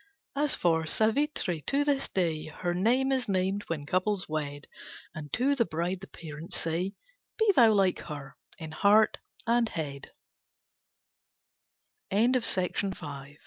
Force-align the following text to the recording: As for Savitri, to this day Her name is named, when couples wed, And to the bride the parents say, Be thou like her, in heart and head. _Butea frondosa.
As 0.35 0.55
for 0.55 0.87
Savitri, 0.87 1.61
to 1.67 1.83
this 1.83 2.09
day 2.09 2.47
Her 2.47 2.73
name 2.73 3.11
is 3.11 3.29
named, 3.29 3.65
when 3.67 3.85
couples 3.85 4.27
wed, 4.27 4.65
And 5.13 5.31
to 5.33 5.53
the 5.53 5.63
bride 5.63 5.99
the 6.01 6.07
parents 6.07 6.57
say, 6.59 6.95
Be 7.37 7.51
thou 7.55 7.71
like 7.73 7.99
her, 7.99 8.35
in 8.57 8.71
heart 8.71 9.19
and 9.45 9.69
head. 9.69 10.11
_Butea 12.11 12.73
frondosa. 12.73 13.37